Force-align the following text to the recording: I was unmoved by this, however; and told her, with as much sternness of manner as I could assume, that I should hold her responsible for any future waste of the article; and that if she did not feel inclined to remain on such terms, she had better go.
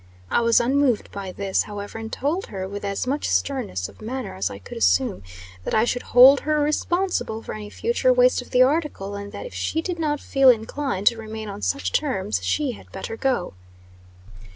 I 0.31 0.41
was 0.41 0.59
unmoved 0.59 1.11
by 1.11 1.31
this, 1.31 1.61
however; 1.69 1.99
and 1.99 2.11
told 2.11 2.47
her, 2.47 2.67
with 2.67 2.83
as 2.83 3.05
much 3.05 3.29
sternness 3.29 3.87
of 3.87 4.01
manner 4.01 4.33
as 4.33 4.49
I 4.49 4.57
could 4.57 4.75
assume, 4.79 5.21
that 5.63 5.75
I 5.75 5.85
should 5.85 6.01
hold 6.01 6.39
her 6.39 6.59
responsible 6.59 7.43
for 7.43 7.53
any 7.53 7.69
future 7.69 8.11
waste 8.11 8.41
of 8.41 8.49
the 8.49 8.63
article; 8.63 9.13
and 9.13 9.31
that 9.31 9.45
if 9.45 9.53
she 9.53 9.79
did 9.79 9.99
not 9.99 10.19
feel 10.19 10.49
inclined 10.49 11.05
to 11.05 11.17
remain 11.17 11.49
on 11.49 11.61
such 11.61 11.91
terms, 11.91 12.43
she 12.43 12.71
had 12.71 12.91
better 12.91 13.15
go. 13.15 13.53